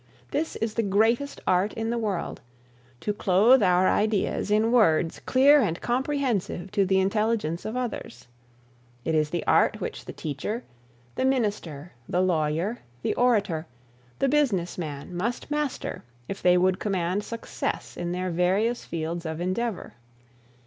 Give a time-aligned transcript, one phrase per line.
[0.31, 2.41] This is the greatest art in the world
[3.01, 8.27] to clothe our ideas in words clear and comprehensive to the intelligence of others.
[9.05, 10.63] It is the art which the teacher,
[11.13, 13.67] the minister, the lawyer, the orator,
[14.17, 19.39] the business man, must master if they would command success in their various fields of
[19.39, 19.93] endeavor.